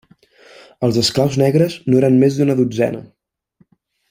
Els 0.87 0.97
esclaus 1.01 1.37
negres 1.43 1.77
no 1.91 2.01
eren 2.01 2.19
més 2.25 2.39
d'una 2.39 2.59
dotzena. 2.63 3.05